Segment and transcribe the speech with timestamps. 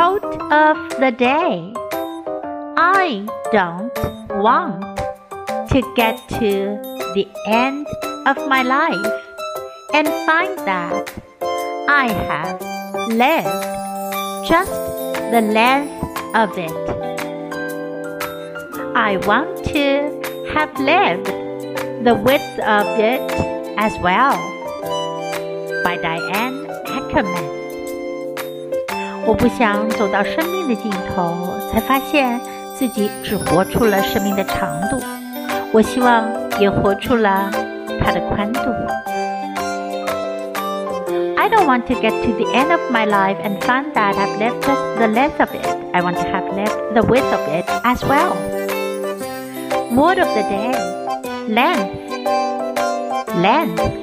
[0.00, 1.74] Quote of the day
[2.78, 3.92] I don't
[4.40, 4.96] want
[5.68, 6.80] to get to
[7.12, 7.86] the end
[8.26, 9.12] of my life
[9.92, 11.12] and find that
[11.86, 12.62] I have
[13.12, 14.72] lived just
[15.32, 15.92] the length
[16.34, 16.80] of it.
[18.96, 21.26] I want to have lived
[22.06, 23.30] the width of it
[23.76, 24.32] as well.
[25.84, 27.49] By Diane Ackerman.
[29.25, 32.39] 我不想走到生命的尽头，才发现
[32.75, 35.01] 自己只活出了生命的长度。
[35.71, 36.25] 我希望
[36.59, 37.49] 也活出了
[38.03, 38.61] 它的宽度。
[41.37, 44.61] I don't want to get to the end of my life and find that I've lived
[44.61, 45.67] just the length of it.
[45.93, 48.35] I want to have lived the width of it as well.
[49.91, 50.71] Word of the day
[51.47, 51.93] length.
[53.35, 53.98] Length.